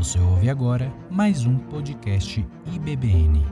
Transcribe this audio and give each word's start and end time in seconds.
Você 0.00 0.18
ouve 0.18 0.48
agora 0.48 0.90
mais 1.10 1.44
um 1.44 1.58
podcast 1.58 2.42
IBBN. 2.72 3.44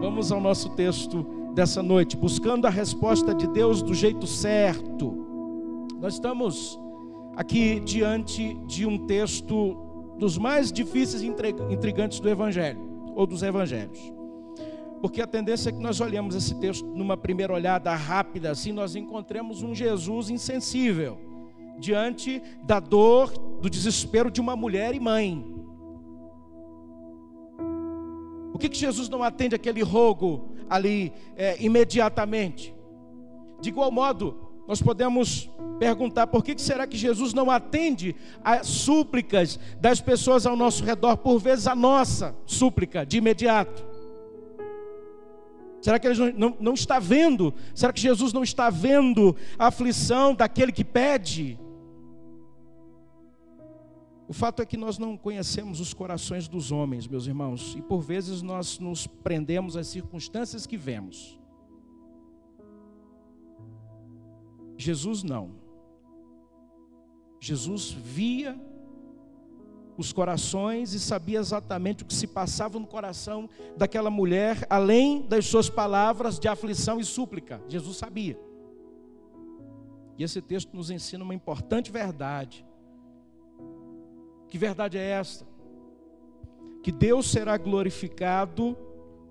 Vamos 0.00 0.32
ao 0.32 0.40
nosso 0.40 0.70
texto 0.70 1.24
dessa 1.54 1.80
noite, 1.80 2.16
buscando 2.16 2.66
a 2.66 2.70
resposta 2.70 3.32
de 3.32 3.46
Deus 3.46 3.84
do 3.84 3.94
jeito 3.94 4.26
certo. 4.26 5.14
Nós 6.00 6.14
estamos 6.14 6.76
aqui 7.36 7.78
diante 7.78 8.52
de 8.66 8.84
um 8.84 9.06
texto 9.06 9.91
dos 10.22 10.38
mais 10.38 10.70
difíceis 10.70 11.20
e 11.20 11.26
intrigantes 11.68 12.20
do 12.20 12.28
Evangelho, 12.28 12.78
ou 13.16 13.26
dos 13.26 13.42
Evangelhos. 13.42 13.98
Porque 15.00 15.20
a 15.20 15.26
tendência 15.26 15.70
é 15.70 15.72
que 15.72 15.80
nós 15.80 16.00
olhemos 16.00 16.36
esse 16.36 16.54
texto 16.60 16.86
numa 16.86 17.16
primeira 17.16 17.52
olhada 17.52 17.92
rápida, 17.92 18.52
assim 18.52 18.70
nós 18.70 18.94
encontremos 18.94 19.64
um 19.64 19.74
Jesus 19.74 20.30
insensível, 20.30 21.18
diante 21.76 22.40
da 22.62 22.78
dor, 22.78 23.32
do 23.60 23.68
desespero 23.68 24.30
de 24.30 24.40
uma 24.40 24.54
mulher 24.54 24.94
e 24.94 25.00
mãe. 25.00 25.44
Por 28.52 28.60
que, 28.60 28.68
que 28.68 28.78
Jesus 28.78 29.08
não 29.08 29.24
atende 29.24 29.56
aquele 29.56 29.82
rogo 29.82 30.50
ali 30.70 31.12
é, 31.34 31.60
imediatamente? 31.60 32.72
De 33.60 33.70
igual 33.70 33.90
modo, 33.90 34.36
nós 34.68 34.80
podemos 34.80 35.50
perguntar 35.82 36.28
por 36.28 36.44
que 36.44 36.56
será 36.62 36.86
que 36.86 36.96
Jesus 36.96 37.34
não 37.34 37.50
atende 37.50 38.14
às 38.44 38.68
súplicas 38.68 39.58
das 39.80 40.00
pessoas 40.00 40.46
ao 40.46 40.54
nosso 40.54 40.84
redor, 40.84 41.16
por 41.16 41.40
vezes 41.40 41.66
a 41.66 41.74
nossa 41.74 42.36
súplica 42.46 43.04
de 43.04 43.18
imediato. 43.18 43.84
Será 45.80 45.98
que 45.98 46.06
ele 46.06 46.32
não, 46.34 46.56
não 46.60 46.74
está 46.74 47.00
vendo? 47.00 47.52
Será 47.74 47.92
que 47.92 48.00
Jesus 48.00 48.32
não 48.32 48.44
está 48.44 48.70
vendo 48.70 49.34
a 49.58 49.66
aflição 49.66 50.36
daquele 50.36 50.70
que 50.70 50.84
pede? 50.84 51.58
O 54.28 54.32
fato 54.32 54.62
é 54.62 54.64
que 54.64 54.76
nós 54.76 54.98
não 54.98 55.16
conhecemos 55.16 55.80
os 55.80 55.92
corações 55.92 56.46
dos 56.46 56.70
homens, 56.70 57.08
meus 57.08 57.26
irmãos, 57.26 57.74
e 57.76 57.82
por 57.82 58.00
vezes 58.00 58.40
nós 58.40 58.78
nos 58.78 59.08
prendemos 59.08 59.76
às 59.76 59.88
circunstâncias 59.88 60.64
que 60.64 60.76
vemos. 60.76 61.36
Jesus 64.78 65.24
não. 65.24 65.61
Jesus 67.44 67.90
via 67.90 68.56
os 69.98 70.12
corações 70.12 70.94
e 70.94 71.00
sabia 71.00 71.40
exatamente 71.40 72.04
o 72.04 72.06
que 72.06 72.14
se 72.14 72.28
passava 72.28 72.78
no 72.78 72.86
coração 72.86 73.50
daquela 73.76 74.10
mulher, 74.10 74.64
além 74.70 75.22
das 75.22 75.46
suas 75.46 75.68
palavras 75.68 76.38
de 76.38 76.46
aflição 76.46 77.00
e 77.00 77.04
súplica. 77.04 77.60
Jesus 77.66 77.96
sabia. 77.96 78.38
E 80.16 80.22
esse 80.22 80.40
texto 80.40 80.72
nos 80.72 80.88
ensina 80.88 81.24
uma 81.24 81.34
importante 81.34 81.90
verdade. 81.90 82.64
Que 84.46 84.56
verdade 84.56 84.96
é 84.96 85.04
esta? 85.04 85.44
Que 86.80 86.92
Deus 86.92 87.28
será 87.28 87.56
glorificado 87.56 88.78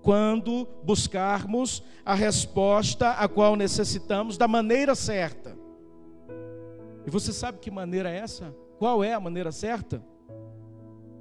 quando 0.02 0.68
buscarmos 0.84 1.82
a 2.04 2.14
resposta 2.14 3.12
a 3.12 3.26
qual 3.26 3.56
necessitamos 3.56 4.36
da 4.36 4.46
maneira 4.46 4.94
certa. 4.94 5.61
E 7.06 7.10
você 7.10 7.32
sabe 7.32 7.58
que 7.58 7.70
maneira 7.70 8.10
é 8.10 8.18
essa? 8.18 8.54
Qual 8.78 9.02
é 9.02 9.12
a 9.12 9.20
maneira 9.20 9.50
certa? 9.50 10.02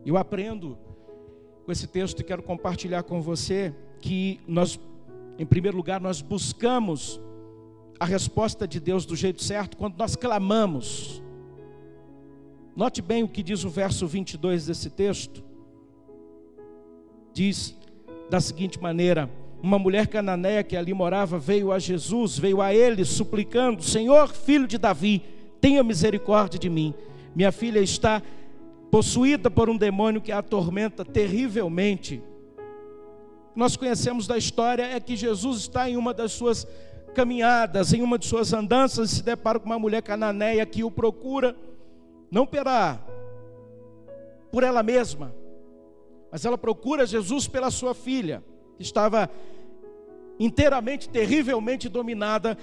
Eu 0.06 0.18
aprendo 0.18 0.78
com 1.66 1.72
esse 1.72 1.88
texto 1.88 2.20
e 2.20 2.24
quero 2.24 2.44
compartilhar 2.44 3.04
com 3.04 3.22
você 3.22 3.74
que 4.00 4.40
nós, 4.48 4.80
em 5.38 5.46
primeiro 5.46 5.78
lugar, 5.78 6.02
nós 6.02 6.22
buscamos 6.22 7.22
a 8.00 8.06
resposta 8.06 8.68
de 8.68 8.80
Deus 8.80 9.06
do 9.06 9.16
jeito 9.16 9.44
certo 9.44 9.78
quando 9.78 9.98
nós 9.98 10.16
clamamos. 10.16 11.22
Note 12.76 13.02
bem 13.02 13.24
o 13.24 13.28
que 13.28 13.44
diz 13.44 13.64
o 13.64 13.70
verso 13.70 14.08
22 14.08 14.66
desse 14.66 14.90
texto. 14.90 15.44
Diz 17.34 17.78
da 18.30 18.40
seguinte 18.40 18.82
maneira: 18.82 19.30
uma 19.62 19.78
mulher 19.78 20.08
cananeia 20.08 20.64
que 20.64 20.76
ali 20.76 20.94
morava 20.94 21.38
veio 21.38 21.72
a 21.72 21.78
Jesus, 21.78 22.40
veio 22.40 22.62
a 22.62 22.74
ele 22.74 23.06
suplicando: 23.06 23.84
Senhor, 23.84 24.30
filho 24.30 24.68
de 24.68 24.78
Davi, 24.78 25.22
tenha 25.62 25.84
misericórdia 25.84 26.60
de 26.60 26.70
mim. 26.70 26.94
Minha 27.36 27.52
filha 27.52 27.80
está 27.80 28.22
possuída 28.90 29.50
por 29.50 29.70
um 29.70 29.78
demônio 29.78 30.20
que 30.20 30.32
a 30.32 30.40
atormenta 30.40 31.06
terrivelmente. 31.06 32.22
Nós 33.56 33.78
conhecemos 33.78 34.28
da 34.28 34.38
história 34.38 34.84
é 34.84 35.00
que 35.00 35.16
Jesus 35.16 35.60
está 35.60 35.90
em 35.90 35.96
uma 35.96 36.14
das 36.14 36.32
suas 36.32 36.68
caminhadas, 37.14 37.94
em 37.94 38.02
uma 38.02 38.18
de 38.18 38.26
suas 38.26 38.52
andanças, 38.52 39.12
e 39.12 39.16
se 39.18 39.24
depara 39.24 39.60
com 39.60 39.66
uma 39.66 39.80
mulher 39.80 40.02
cananeia 40.02 40.66
que 40.66 40.84
o 40.84 40.90
procura, 40.90 41.56
não 42.30 42.46
pela, 42.46 43.00
por 44.52 44.64
ela 44.64 44.82
mesma, 44.82 45.34
mas 46.32 46.46
ela 46.46 46.58
procura 46.58 47.06
Jesus 47.06 47.48
pela 47.48 47.70
sua 47.70 47.94
filha, 47.94 48.42
que 48.78 48.84
estava 48.84 49.30
inteiramente, 50.40 51.10
terrivelmente 51.10 51.90
dominada, 51.90 52.58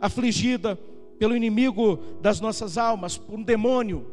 afligida 0.00 0.78
pelo 1.18 1.36
inimigo 1.36 1.98
das 2.20 2.40
nossas 2.40 2.76
almas, 2.76 3.16
por 3.16 3.38
um 3.38 3.42
demônio. 3.42 4.06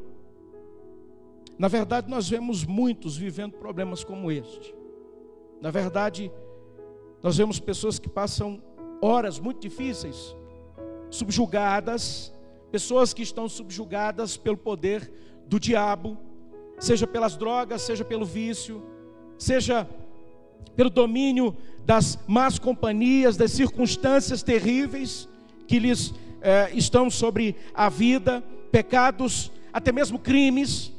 Na 1.58 1.68
verdade, 1.68 2.10
nós 2.10 2.30
vemos 2.30 2.66
muitos 2.66 3.18
vivendo 3.18 3.54
problemas 3.54 4.04
como 4.04 4.32
este. 4.32 4.74
Na 5.62 5.70
verdade, 5.70 6.32
nós 7.22 7.38
vemos 7.38 7.60
pessoas 7.60 8.00
que 8.00 8.10
passam 8.10 8.62
horas 9.02 9.40
muito 9.40 9.60
difíceis, 9.60 10.36
subjugadas, 11.10 12.34
pessoas 12.72 13.14
que 13.14 13.22
estão 13.22 13.48
subjugadas 13.48 14.38
pelo 14.38 14.58
poder 14.58 15.12
do 15.46 15.60
diabo, 15.60 16.18
seja 16.80 17.06
pelas 17.06 17.36
drogas, 17.36 17.82
seja 17.84 18.04
pelo 18.04 18.26
vício, 18.26 18.82
seja 19.38 19.88
pelo 20.76 20.90
domínio 20.90 21.56
das 21.86 22.18
más 22.28 22.58
companhias, 22.58 23.38
das 23.38 23.52
circunstâncias 23.52 24.42
terríveis 24.42 25.28
que 25.68 25.80
lhes 25.80 26.14
eh, 26.42 26.72
estão 26.74 27.10
sobre 27.10 27.56
a 27.74 27.90
vida, 27.90 28.44
pecados, 28.72 29.52
até 29.72 29.92
mesmo 29.92 30.18
crimes, 30.18 30.92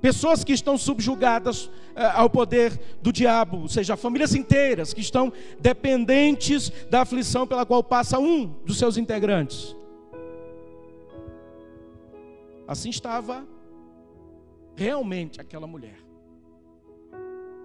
pessoas 0.00 0.44
que 0.44 0.52
estão 0.52 0.76
subjugadas 0.76 1.70
eh, 1.94 2.12
ao 2.14 2.28
poder 2.28 2.78
do 3.00 3.12
diabo, 3.12 3.62
ou 3.62 3.68
seja, 3.68 3.96
famílias 3.96 4.34
inteiras 4.34 4.92
que 4.92 5.00
estão 5.00 5.32
dependentes 5.58 6.70
da 6.90 7.02
aflição 7.02 7.46
pela 7.46 7.64
qual 7.64 7.82
passa 7.82 8.18
um 8.18 8.46
dos 8.64 8.78
seus 8.78 8.96
integrantes. 8.96 9.74
Assim 12.68 12.90
estava 12.90 13.46
realmente 14.74 15.40
aquela 15.40 15.66
mulher, 15.66 15.98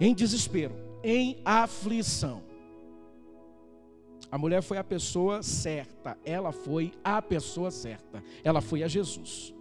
em 0.00 0.14
desespero, 0.14 0.74
em 1.04 1.38
aflição. 1.44 2.42
A 4.32 4.38
mulher 4.38 4.62
foi 4.62 4.78
a 4.78 4.84
pessoa 4.84 5.42
certa, 5.42 6.16
ela 6.24 6.52
foi 6.52 6.94
a 7.04 7.20
pessoa 7.20 7.70
certa, 7.70 8.24
ela 8.42 8.62
foi 8.62 8.82
a 8.82 8.88
Jesus. 8.88 9.54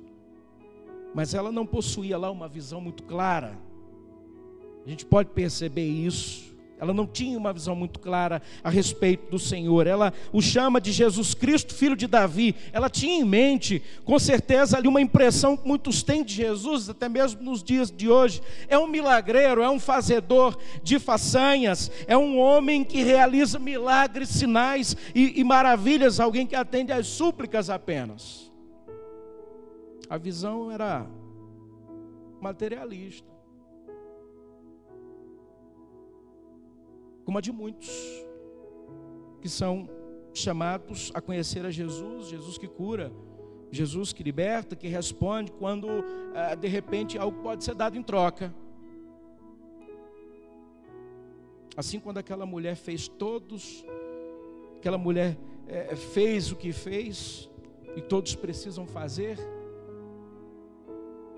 Mas 1.14 1.34
ela 1.34 1.52
não 1.52 1.66
possuía 1.66 2.18
lá 2.18 2.32
uma 2.32 2.48
visão 2.48 2.80
muito 2.80 3.04
clara. 3.04 3.60
A 4.86 4.90
gente 4.90 5.06
pode 5.06 5.30
perceber 5.32 5.86
isso 5.86 6.51
ela 6.82 6.96
não 6.96 7.06
tinha 7.06 7.38
uma 7.38 7.54
visão 7.54 7.76
muito 7.76 8.00
clara 8.00 8.42
a 8.64 8.70
respeito 8.72 9.30
do 9.30 9.38
Senhor. 9.38 9.86
Ela 9.86 10.12
o 10.34 10.42
chama 10.42 10.82
de 10.82 10.92
Jesus 10.92 11.36
Cristo, 11.36 11.76
filho 11.76 11.96
de 11.96 12.08
Davi. 12.08 12.56
Ela 12.74 12.90
tinha 12.90 13.22
em 13.22 13.24
mente, 13.24 13.84
com 14.04 14.18
certeza, 14.18 14.78
ali 14.78 14.88
uma 14.88 15.00
impressão 15.00 15.56
que 15.56 15.68
muitos 15.68 16.02
têm 16.02 16.24
de 16.24 16.34
Jesus, 16.34 16.90
até 16.90 17.08
mesmo 17.08 17.44
nos 17.44 17.62
dias 17.62 17.92
de 17.92 18.10
hoje. 18.10 18.42
É 18.68 18.80
um 18.80 18.88
milagreiro, 18.88 19.62
é 19.62 19.70
um 19.70 19.80
fazedor 19.80 20.58
de 20.82 20.98
façanhas, 20.98 21.92
é 22.08 22.18
um 22.18 22.40
homem 22.40 22.84
que 22.84 23.04
realiza 23.04 23.60
milagres, 23.60 24.30
sinais 24.30 24.98
e, 25.14 25.40
e 25.40 25.44
maravilhas, 25.44 26.20
alguém 26.20 26.48
que 26.48 26.56
atende 26.56 26.92
às 26.92 27.06
súplicas 27.06 27.70
apenas. 27.70 28.52
A 30.10 30.18
visão 30.18 30.72
era 30.72 31.06
materialista. 32.42 33.31
Como 37.32 37.38
a 37.38 37.42
de 37.42 37.50
muitos 37.54 37.90
que 39.40 39.48
são 39.48 39.90
chamados 40.34 41.14
a 41.14 41.22
conhecer 41.22 41.66
a 41.66 41.72
Jesus, 41.72 42.28
Jesus 42.28 42.58
que 42.58 42.68
cura, 42.68 43.10
Jesus 43.72 44.12
que 44.12 44.22
liberta, 44.22 44.76
que 44.76 44.90
responde 44.90 45.50
quando 45.50 45.88
ah, 46.36 46.56
de 46.56 46.68
repente 46.68 47.18
algo 47.18 47.42
pode 47.42 47.64
ser 47.64 47.74
dado 47.74 47.98
em 47.98 48.04
troca. 48.04 48.54
Assim, 51.78 52.02
quando 52.02 52.18
aquela 52.18 52.46
mulher 52.46 52.76
fez 52.76 53.08
todos, 53.08 53.86
aquela 54.76 54.98
mulher 54.98 55.38
é, 55.68 55.96
fez 55.96 56.52
o 56.52 56.58
que 56.58 56.74
fez, 56.74 57.50
e 57.96 58.02
todos 58.02 58.36
precisam 58.36 58.86
fazer, 58.86 59.40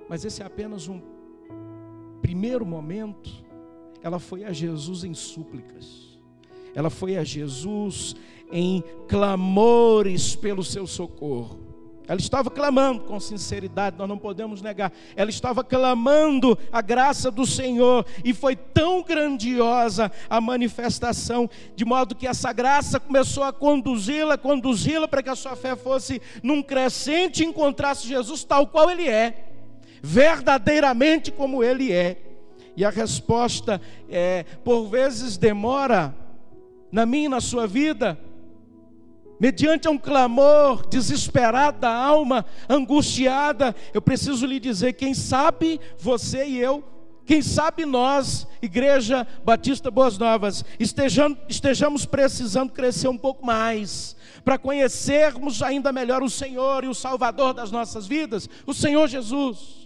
mas 0.10 0.26
esse 0.26 0.42
é 0.42 0.46
apenas 0.48 0.88
um 0.88 1.00
primeiro 2.20 2.66
momento 2.66 3.43
ela 4.04 4.20
foi 4.20 4.44
a 4.44 4.52
Jesus 4.52 5.06
em 5.06 5.14
súplicas. 5.14 6.20
Ela 6.76 6.90
foi 6.90 7.18
a 7.18 7.24
Jesus 7.24 8.16
em 8.52 8.84
clamores 9.08 10.36
pelo 10.36 10.64
seu 10.64 10.86
socorro. 10.86 11.64
Ela 12.06 12.20
estava 12.20 12.52
clamando 12.52 13.04
com 13.04 13.18
sinceridade, 13.18 13.98
nós 13.98 14.10
não 14.10 14.18
podemos 14.18 14.62
negar. 14.62 14.92
Ela 15.16 15.30
estava 15.30 15.64
clamando 15.64 16.58
a 16.70 16.82
graça 16.82 17.32
do 17.32 17.46
Senhor 17.46 18.06
e 18.26 18.34
foi 18.34 18.58
tão 18.58 19.02
grandiosa 19.02 20.12
a 20.30 20.42
manifestação, 20.42 21.50
de 21.74 21.86
modo 21.86 22.14
que 22.14 22.28
essa 22.28 22.52
graça 22.52 23.00
começou 23.00 23.44
a 23.44 23.54
conduzi-la, 23.54 24.38
conduzi-la 24.38 25.08
para 25.08 25.24
que 25.24 25.30
a 25.30 25.36
sua 25.36 25.56
fé 25.56 25.78
fosse 25.78 26.22
num 26.44 26.62
crescente 26.62 27.42
e 27.42 27.46
encontrasse 27.46 28.06
Jesus 28.06 28.44
tal 28.44 28.68
qual 28.68 28.90
ele 28.90 29.08
é, 29.08 29.52
verdadeiramente 30.02 31.32
como 31.32 31.64
ele 31.64 31.90
é. 31.94 32.23
E 32.76 32.84
a 32.84 32.90
resposta 32.90 33.80
é, 34.10 34.44
por 34.64 34.88
vezes 34.88 35.38
demora 35.38 36.16
na 36.92 37.06
minha 37.06 37.26
e 37.26 37.30
na 37.30 37.42
sua 37.42 37.66
vida, 37.66 38.20
mediante 39.40 39.88
um 39.88 39.98
clamor 39.98 40.88
desesperado 40.88 41.80
da 41.80 41.94
alma, 41.94 42.46
angustiada, 42.70 43.76
eu 43.94 44.02
preciso 44.02 44.46
lhe 44.46 44.60
dizer: 44.60 44.94
quem 44.94 45.14
sabe 45.14 45.80
você 45.98 46.46
e 46.46 46.60
eu, 46.60 46.84
quem 47.26 47.42
sabe 47.42 47.86
nós, 47.86 48.48
Igreja 48.62 49.26
Batista 49.46 49.90
Boas 49.90 50.18
Novas, 50.18 50.64
estejamos, 50.80 51.38
estejamos 51.48 52.06
precisando 52.06 52.72
crescer 52.72 53.08
um 53.08 53.18
pouco 53.18 53.46
mais, 53.46 54.16
para 54.44 54.58
conhecermos 54.58 55.62
ainda 55.62 55.92
melhor 55.92 56.22
o 56.22 56.30
Senhor 56.30 56.84
e 56.84 56.88
o 56.88 56.94
Salvador 56.94 57.54
das 57.54 57.72
nossas 57.72 58.06
vidas, 58.06 58.50
o 58.66 58.74
Senhor 58.74 59.08
Jesus. 59.08 59.83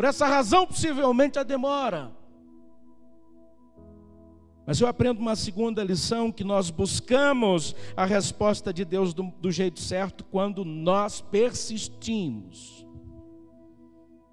Por 0.00 0.06
essa 0.06 0.26
razão, 0.26 0.66
possivelmente 0.66 1.38
a 1.38 1.42
demora. 1.42 2.10
Mas 4.66 4.80
eu 4.80 4.88
aprendo 4.88 5.20
uma 5.20 5.36
segunda 5.36 5.84
lição: 5.84 6.32
que 6.32 6.42
nós 6.42 6.70
buscamos 6.70 7.76
a 7.94 8.06
resposta 8.06 8.72
de 8.72 8.82
Deus 8.82 9.12
do, 9.12 9.24
do 9.24 9.52
jeito 9.52 9.78
certo 9.78 10.24
quando 10.24 10.64
nós 10.64 11.20
persistimos. 11.20 12.86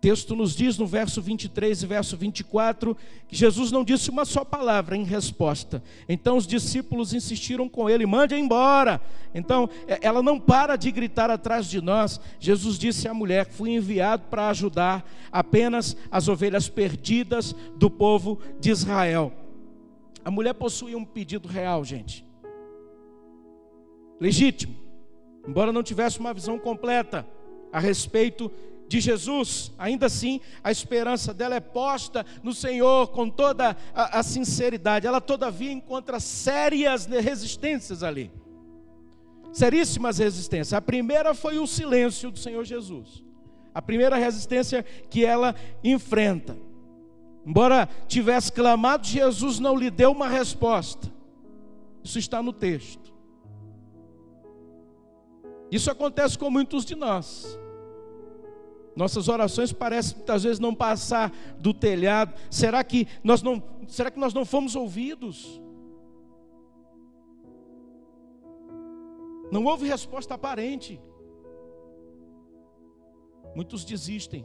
Texto 0.08 0.38
nos 0.38 0.56
diz 0.56 0.78
no 0.78 0.88
verso 0.88 1.22
23 1.22 1.84
e 1.84 1.86
verso 1.86 2.16
24 2.16 2.96
que 3.28 3.36
Jesus 3.36 3.74
não 3.74 3.84
disse 3.84 4.10
uma 4.10 4.24
só 4.24 4.46
palavra 4.46 4.96
em 4.96 5.04
resposta. 5.04 5.84
Então 6.08 6.38
os 6.38 6.48
discípulos 6.48 7.14
insistiram 7.14 7.68
com 7.68 7.90
ele: 7.90 8.06
mande 8.06 8.34
embora. 8.34 9.02
Então 9.36 9.70
é, 9.86 10.00
ela 10.02 10.24
não 10.24 10.40
para 10.40 10.78
de 10.78 10.90
gritar 10.94 11.30
atrás 11.30 11.66
de 11.66 11.82
nós. 11.82 12.22
Jesus 12.40 12.80
disse 12.80 13.06
à 13.06 13.14
mulher: 13.14 13.48
fui 13.48 13.72
enviado 13.72 14.24
para 14.30 14.48
ajudar 14.48 15.06
apenas 15.30 15.98
as 16.10 16.30
ovelhas 16.30 16.70
perdidas 16.70 17.54
do 17.76 17.90
povo 17.90 18.40
de 18.62 18.70
Israel. 18.70 19.34
A 20.24 20.32
mulher 20.32 20.54
possuía 20.54 20.98
um 20.98 21.04
pedido 21.04 21.50
real, 21.50 21.84
gente. 21.84 22.24
Legítimo. 24.22 24.74
Embora 25.46 25.74
não 25.74 25.84
tivesse 25.84 26.18
uma 26.18 26.34
visão 26.34 26.58
completa 26.58 27.28
a 27.74 27.80
respeito 27.82 28.50
de 28.88 29.02
Jesus, 29.02 29.72
ainda 29.78 30.06
assim 30.06 30.40
a 30.64 30.72
esperança 30.72 31.34
dela 31.34 31.56
é 31.56 31.60
posta 31.60 32.26
no 32.42 32.54
Senhor 32.54 33.10
com 33.10 33.30
toda 33.30 33.76
a, 33.94 34.20
a 34.20 34.24
sinceridade. 34.24 35.06
Ela, 35.06 35.20
todavia, 35.20 35.72
encontra 35.72 36.20
sérias 36.20 37.06
resistências 37.06 38.02
ali. 38.02 38.32
Seríssimas 39.52 40.18
resistências. 40.18 40.74
A 40.74 40.82
primeira 40.82 41.34
foi 41.34 41.60
o 41.60 41.68
silêncio 41.68 42.32
do 42.32 42.40
Senhor 42.40 42.64
Jesus. 42.64 43.24
A 43.74 43.82
primeira 43.82 44.16
resistência 44.16 44.84
que 45.10 45.26
ela 45.26 45.54
enfrenta. 45.84 46.58
Embora 47.46 47.90
tivesse 48.08 48.52
clamado, 48.52 49.06
Jesus 49.06 49.60
não 49.60 49.76
lhe 49.76 49.90
deu 49.90 50.12
uma 50.12 50.28
resposta. 50.28 51.12
Isso 52.04 52.20
está 52.20 52.42
no 52.42 52.54
texto. 52.54 53.14
Isso 55.70 55.92
acontece 55.92 56.38
com 56.38 56.50
muitos 56.50 56.86
de 56.86 56.96
nós. 56.96 57.60
Nossas 58.98 59.28
orações 59.28 59.72
parecem 59.72 60.18
muitas 60.18 60.42
vezes 60.42 60.58
não 60.58 60.74
passar 60.74 61.32
do 61.60 61.72
telhado. 61.72 62.34
Será 62.50 62.84
que 62.84 63.08
nós 63.24 63.44
não, 63.44 63.62
será 63.88 64.10
que 64.10 64.20
nós 64.20 64.34
não 64.34 64.44
fomos 64.44 64.76
ouvidos? 64.76 65.62
Não 69.52 69.66
houve 69.66 69.88
resposta 69.88 70.34
aparente. 70.34 71.00
Muitos 73.56 73.86
desistem 73.86 74.44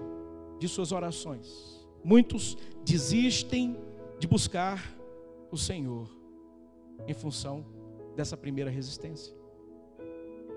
de 0.59 0.69
suas 0.69 0.93
orações. 0.93 1.89
Muitos 2.05 2.59
desistem 2.85 3.75
de 4.19 4.27
buscar 4.27 4.87
o 5.51 5.57
Senhor 5.57 6.11
em 7.09 7.15
função 7.15 7.65
dessa 8.15 8.37
primeira 8.37 8.71
resistência. 8.71 9.35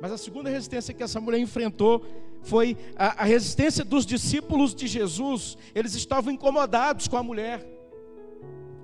Mas 0.01 0.11
a 0.11 0.17
segunda 0.17 0.49
resistência 0.49 0.93
que 0.93 1.01
essa 1.01 1.21
mulher 1.21 1.39
enfrentou 1.39 2.05
foi 2.45 2.77
a, 2.95 3.23
a, 3.23 3.25
resistência 3.25 3.83
dos 3.83 4.05
discípulos 4.05 4.73
de 4.73 4.87
Jesus. 4.87 5.57
Eles 5.73 5.93
estavam 5.95 6.33
incomodados 6.33 7.07
com 7.07 7.17
a 7.17 7.23
mulher. 7.23 7.65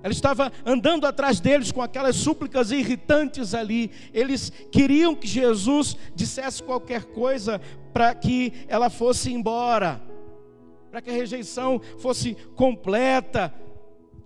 Ela 0.02 0.12
estava 0.12 0.52
andando 0.66 1.06
atrás 1.06 1.40
deles 1.40 1.70
com 1.70 1.80
aquelas 1.80 2.16
súplicas 2.16 2.70
irritantes 2.70 3.54
ali. 3.54 3.90
Eles 4.12 4.50
queriam 4.70 5.14
que 5.14 5.26
Jesus 5.26 5.96
dissesse 6.14 6.62
qualquer 6.62 7.04
coisa 7.04 7.60
para 7.92 8.14
que 8.14 8.52
ela 8.68 8.90
fosse 8.90 9.32
embora 9.32 10.12
para 10.92 11.00
que 11.00 11.08
a 11.08 11.14
rejeição 11.14 11.80
fosse 11.96 12.34
completa. 12.54 13.52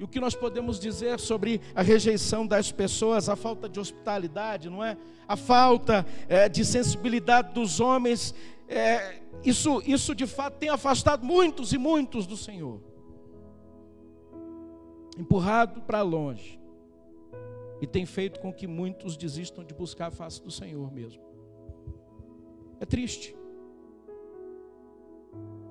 E 0.00 0.02
o 0.04 0.08
que 0.08 0.18
nós 0.18 0.34
podemos 0.34 0.80
dizer 0.80 1.20
sobre 1.20 1.60
a 1.76 1.80
rejeição 1.80 2.44
das 2.44 2.72
pessoas, 2.72 3.28
a 3.28 3.36
falta 3.36 3.68
de 3.68 3.78
hospitalidade, 3.78 4.68
não 4.68 4.82
é? 4.82 4.96
A 5.28 5.36
falta 5.36 6.04
é, 6.28 6.48
de 6.48 6.64
sensibilidade 6.64 7.54
dos 7.54 7.78
homens, 7.78 8.34
é, 8.68 9.20
isso, 9.46 9.80
isso 9.86 10.14
de 10.14 10.26
fato 10.26 10.58
tem 10.58 10.68
afastado 10.68 11.24
muitos 11.24 11.72
e 11.72 11.78
muitos 11.78 12.26
do 12.26 12.36
Senhor, 12.36 12.80
empurrado 15.16 15.80
para 15.82 16.02
longe, 16.02 16.60
e 17.80 17.86
tem 17.86 18.04
feito 18.04 18.40
com 18.40 18.52
que 18.52 18.66
muitos 18.66 19.16
desistam 19.16 19.64
de 19.64 19.72
buscar 19.72 20.08
a 20.08 20.10
face 20.10 20.42
do 20.42 20.50
Senhor 20.50 20.92
mesmo. 20.92 21.22
É 22.80 22.84
triste. 22.84 23.36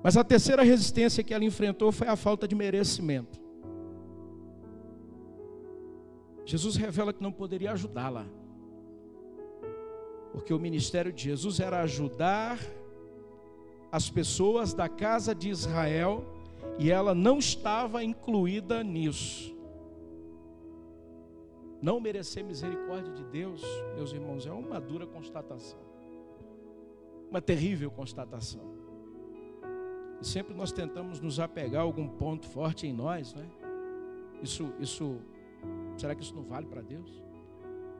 Mas 0.02 0.16
a 0.16 0.24
terceira 0.24 0.62
resistência 0.62 1.22
que 1.22 1.34
ela 1.34 1.44
enfrentou 1.44 1.92
foi 1.92 2.08
a 2.08 2.16
falta 2.16 2.48
de 2.48 2.54
merecimento. 2.54 3.40
Jesus 6.46 6.76
revela 6.76 7.12
que 7.12 7.22
não 7.22 7.32
poderia 7.32 7.72
ajudá-la. 7.72 8.26
Porque 10.32 10.54
o 10.54 10.58
ministério 10.58 11.12
de 11.12 11.24
Jesus 11.24 11.58
era 11.58 11.82
ajudar 11.82 12.58
as 13.90 14.10
pessoas 14.10 14.74
da 14.74 14.88
casa 14.88 15.34
de 15.34 15.48
Israel 15.48 16.24
e 16.78 16.90
ela 16.90 17.14
não 17.14 17.38
estava 17.38 18.02
incluída 18.04 18.82
nisso. 18.82 19.54
Não 21.80 22.00
merecer 22.00 22.44
misericórdia 22.44 23.12
de 23.12 23.24
Deus, 23.24 23.62
meus 23.94 24.12
irmãos, 24.12 24.46
é 24.46 24.52
uma 24.52 24.80
dura 24.80 25.06
constatação. 25.06 25.78
Uma 27.30 27.40
terrível 27.40 27.90
constatação. 27.90 28.62
E 30.20 30.26
sempre 30.26 30.54
nós 30.54 30.72
tentamos 30.72 31.20
nos 31.20 31.38
apegar 31.38 31.82
a 31.82 31.84
algum 31.84 32.08
ponto 32.08 32.46
forte 32.48 32.86
em 32.86 32.92
nós, 32.92 33.34
né? 33.34 33.46
Isso, 34.42 34.72
isso, 34.78 35.18
será 35.96 36.14
que 36.14 36.22
isso 36.22 36.34
não 36.34 36.42
vale 36.42 36.66
para 36.66 36.82
Deus? 36.82 37.25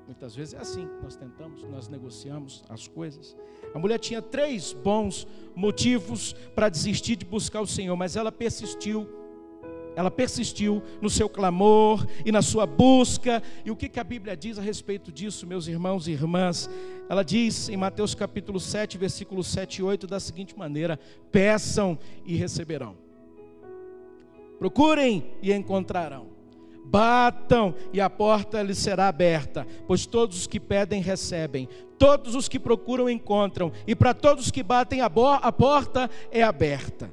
Muitas 0.06 0.36
vezes 0.36 0.54
é 0.54 0.58
assim 0.58 0.86
que 0.86 1.02
nós 1.02 1.16
tentamos, 1.16 1.64
nós 1.64 1.88
negociamos 1.88 2.64
as 2.68 2.86
coisas. 2.86 3.36
A 3.74 3.78
mulher 3.78 3.98
tinha 3.98 4.22
três 4.22 4.72
bons 4.72 5.26
motivos 5.54 6.32
para 6.54 6.68
desistir 6.68 7.16
de 7.16 7.24
buscar 7.24 7.60
o 7.60 7.66
Senhor, 7.66 7.96
mas 7.96 8.14
ela 8.14 8.30
persistiu 8.30 9.08
ela 9.96 10.10
persistiu 10.10 10.82
no 11.00 11.08
seu 11.08 11.26
clamor 11.26 12.06
e 12.22 12.30
na 12.30 12.42
sua 12.42 12.66
busca. 12.66 13.42
E 13.64 13.70
o 13.70 13.74
que, 13.74 13.88
que 13.88 13.98
a 13.98 14.04
Bíblia 14.04 14.36
diz 14.36 14.58
a 14.58 14.62
respeito 14.62 15.10
disso, 15.10 15.46
meus 15.46 15.66
irmãos 15.66 16.06
e 16.06 16.12
irmãs? 16.12 16.68
Ela 17.08 17.22
diz 17.22 17.70
em 17.70 17.78
Mateus 17.78 18.14
capítulo 18.14 18.60
7, 18.60 18.98
versículo 18.98 19.42
7 19.42 19.78
e 19.78 19.82
8, 19.82 20.06
da 20.06 20.20
seguinte 20.20 20.56
maneira: 20.56 21.00
Peçam 21.32 21.98
e 22.26 22.36
receberão, 22.36 22.94
procurem 24.58 25.32
e 25.40 25.50
encontrarão. 25.50 26.35
Batam 26.88 27.74
e 27.92 28.00
a 28.00 28.08
porta 28.08 28.62
lhes 28.62 28.78
será 28.78 29.08
aberta, 29.08 29.66
pois 29.86 30.06
todos 30.06 30.38
os 30.38 30.46
que 30.46 30.60
pedem 30.60 31.02
recebem, 31.02 31.68
todos 31.98 32.34
os 32.34 32.48
que 32.48 32.60
procuram 32.60 33.10
encontram, 33.10 33.72
e 33.86 33.94
para 33.94 34.14
todos 34.14 34.46
os 34.46 34.50
que 34.50 34.62
batem 34.62 35.00
a, 35.00 35.06
a 35.06 35.52
porta 35.52 36.08
é 36.30 36.42
aberta. 36.42 37.12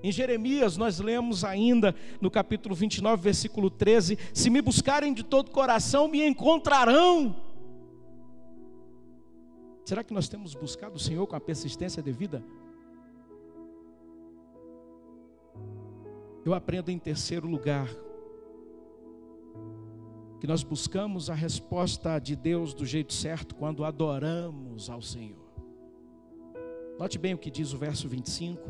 Em 0.00 0.12
Jeremias, 0.12 0.76
nós 0.76 1.00
lemos 1.00 1.44
ainda 1.44 1.92
no 2.20 2.30
capítulo 2.30 2.72
29, 2.72 3.20
versículo 3.20 3.68
13: 3.68 4.16
Se 4.32 4.48
me 4.48 4.62
buscarem 4.62 5.12
de 5.12 5.24
todo 5.24 5.50
coração, 5.50 6.06
me 6.06 6.24
encontrarão. 6.24 7.34
Será 9.84 10.04
que 10.04 10.14
nós 10.14 10.28
temos 10.28 10.54
buscado 10.54 10.94
o 10.94 11.00
Senhor 11.00 11.26
com 11.26 11.34
a 11.34 11.40
persistência 11.40 12.00
devida? 12.00 12.44
Eu 16.44 16.54
aprendo 16.54 16.90
em 16.90 16.98
terceiro 16.98 17.48
lugar 17.48 17.88
que 20.40 20.46
nós 20.46 20.62
buscamos 20.62 21.28
a 21.28 21.34
resposta 21.34 22.18
de 22.18 22.36
Deus 22.36 22.72
do 22.72 22.86
jeito 22.86 23.12
certo 23.12 23.54
quando 23.54 23.84
adoramos 23.84 24.88
ao 24.88 25.02
Senhor. 25.02 25.48
Note 26.98 27.18
bem 27.18 27.34
o 27.34 27.38
que 27.38 27.50
diz 27.50 27.72
o 27.72 27.78
verso 27.78 28.08
25. 28.08 28.62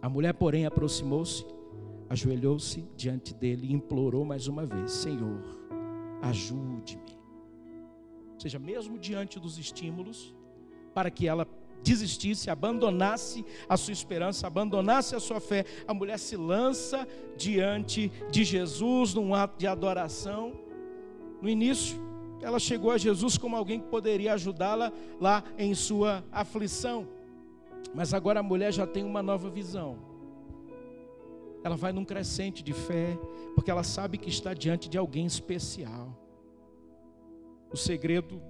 A 0.00 0.08
mulher, 0.08 0.34
porém, 0.34 0.66
aproximou-se, 0.66 1.44
ajoelhou-se 2.08 2.82
diante 2.96 3.34
dele 3.34 3.68
e 3.68 3.72
implorou 3.72 4.24
mais 4.24 4.46
uma 4.46 4.64
vez: 4.66 4.92
Senhor, 4.92 5.42
ajude-me. 6.22 7.18
Ou 8.34 8.40
seja, 8.40 8.58
mesmo 8.58 8.98
diante 8.98 9.40
dos 9.40 9.58
estímulos, 9.58 10.34
para 10.92 11.10
que 11.10 11.26
ela 11.26 11.46
desistisse, 11.84 12.50
abandonasse 12.50 13.44
a 13.68 13.76
sua 13.76 13.92
esperança, 13.92 14.46
abandonasse 14.46 15.14
a 15.14 15.20
sua 15.20 15.38
fé, 15.38 15.64
a 15.86 15.94
mulher 15.94 16.18
se 16.18 16.36
lança 16.36 17.06
diante 17.36 18.10
de 18.30 18.42
Jesus 18.42 19.14
num 19.14 19.34
ato 19.34 19.58
de 19.58 19.66
adoração. 19.66 20.52
No 21.40 21.48
início, 21.48 21.96
ela 22.40 22.58
chegou 22.58 22.90
a 22.90 22.98
Jesus 22.98 23.38
como 23.38 23.54
alguém 23.54 23.78
que 23.78 23.86
poderia 23.86 24.32
ajudá-la 24.34 24.92
lá 25.20 25.44
em 25.56 25.74
sua 25.74 26.24
aflição. 26.32 27.06
Mas 27.94 28.12
agora 28.12 28.40
a 28.40 28.42
mulher 28.42 28.72
já 28.72 28.86
tem 28.86 29.04
uma 29.04 29.22
nova 29.22 29.48
visão. 29.48 29.98
Ela 31.62 31.76
vai 31.76 31.92
num 31.92 32.04
crescente 32.04 32.62
de 32.62 32.72
fé, 32.72 33.18
porque 33.54 33.70
ela 33.70 33.82
sabe 33.82 34.18
que 34.18 34.28
está 34.28 34.52
diante 34.52 34.88
de 34.88 34.98
alguém 34.98 35.24
especial. 35.24 36.14
O 37.72 37.76
segredo 37.76 38.42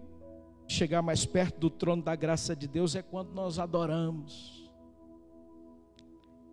chegar 0.66 1.02
mais 1.02 1.26
perto 1.26 1.58
do 1.58 1.70
trono 1.70 2.02
da 2.02 2.16
graça 2.16 2.54
de 2.54 2.66
Deus 2.66 2.94
é 2.94 3.02
quando 3.02 3.32
nós 3.32 3.58
adoramos. 3.58 4.70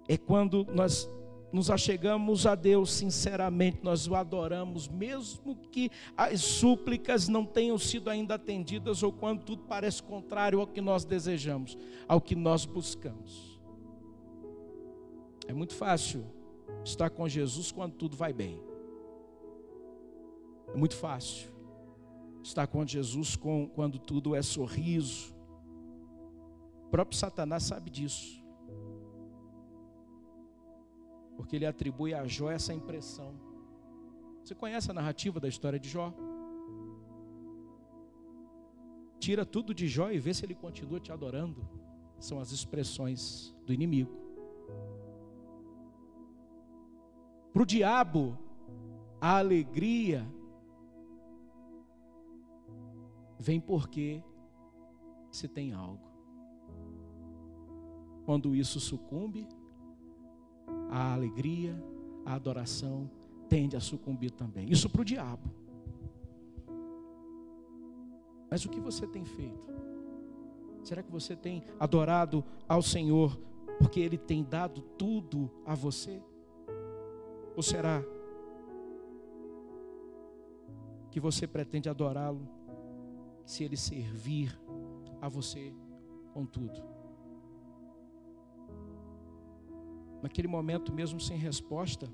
É 0.08 0.18
quando 0.18 0.66
nós 0.74 1.10
nos 1.52 1.70
achegamos 1.70 2.46
a 2.46 2.56
Deus 2.56 2.94
sinceramente, 2.94 3.80
nós 3.84 4.08
o 4.08 4.16
adoramos, 4.16 4.88
mesmo 4.88 5.56
que 5.70 5.92
as 6.16 6.42
súplicas 6.42 7.28
não 7.28 7.46
tenham 7.46 7.78
sido 7.78 8.10
ainda 8.10 8.36
atendidas 8.36 9.04
ou 9.04 9.12
quando 9.12 9.44
tudo 9.44 9.64
parece 9.64 10.02
contrário 10.02 10.60
ao 10.62 10.68
que 10.68 10.80
nós 10.80 11.04
desejamos, 11.04 11.78
ao 12.08 12.22
que 12.22 12.36
nós 12.36 12.66
buscamos. 12.66 13.60
É 15.48 15.54
muito 15.54 15.76
fácil 15.76 16.26
estar 16.86 17.10
com 17.10 17.28
Jesus 17.28 17.72
quando 17.72 17.94
tudo 17.94 18.16
vai 18.16 18.32
bem. 18.32 18.62
É 20.74 20.78
muito 20.78 20.96
fácil 20.96 21.52
estar 22.44 22.68
com 22.68 22.86
Jesus 22.86 23.36
com, 23.36 23.68
quando 23.68 24.00
tudo 24.00 24.36
é 24.36 24.42
sorriso. 24.42 25.36
O 26.86 26.90
próprio 26.90 27.18
Satanás 27.18 27.64
sabe 27.64 27.90
disso. 27.90 28.44
Porque 31.36 31.56
ele 31.56 31.66
atribui 31.66 32.14
a 32.14 32.28
Jó 32.28 32.52
essa 32.52 32.74
impressão. 32.74 33.34
Você 34.44 34.56
conhece 34.56 34.90
a 34.90 34.94
narrativa 34.94 35.40
da 35.40 35.48
história 35.48 35.80
de 35.80 35.90
Jó? 35.90 36.14
Tira 39.20 39.46
tudo 39.46 39.74
de 39.74 39.88
Jó 39.88 40.10
e 40.10 40.20
vê 40.20 40.34
se 40.34 40.46
ele 40.46 40.56
continua 40.56 41.00
te 41.00 41.12
adorando. 41.12 41.68
São 42.20 42.40
as 42.40 42.52
expressões 42.52 43.56
do 43.66 43.74
inimigo. 43.74 44.12
Para 47.54 47.64
o 47.64 47.66
diabo, 47.66 48.38
a 49.20 49.38
alegria 49.38 50.26
vem 53.42 53.60
porque 53.60 54.24
se 55.32 55.48
tem 55.48 55.74
algo. 55.74 56.12
Quando 58.24 58.56
isso 58.56 58.80
sucumbe, 58.80 59.48
a 60.92 61.14
alegria, 61.14 61.76
a 62.24 62.36
adoração 62.36 63.10
tende 63.50 63.76
a 63.76 63.80
sucumbir 63.80 64.30
também. 64.30 64.72
Isso 64.72 64.88
para 64.88 65.02
o 65.02 65.06
diabo. 65.06 65.50
Mas 68.50 68.64
o 68.64 68.70
que 68.70 68.80
você 68.80 69.08
tem 69.08 69.26
feito? 69.26 69.72
Será 70.84 71.02
que 71.02 71.12
você 71.12 71.36
tem 71.36 71.64
adorado 71.80 72.44
ao 72.68 72.84
Senhor 72.84 73.40
porque 73.80 74.00
Ele 74.00 74.20
tem 74.20 74.44
dado 74.44 74.82
tudo 74.82 75.50
a 75.66 75.74
você? 75.74 76.22
Ou 77.56 77.64
será 77.64 78.04
que 81.10 81.20
você 81.20 81.48
pretende 81.48 81.90
adorá-lo 81.90 82.48
se 83.52 83.66
ele 83.66 83.76
servir 83.76 84.58
a 85.20 85.28
você 85.28 85.74
com 86.34 86.46
tudo. 86.46 86.82
Naquele 90.24 90.48
momento, 90.48 90.94
mesmo 90.94 91.20
sem 91.20 91.38
resposta 91.38 92.08